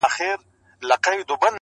د 0.03 0.03
اوږدې 0.05 0.29
لیکنې 0.89 1.17
بښنه 1.19 1.25
کوئ 1.39 1.49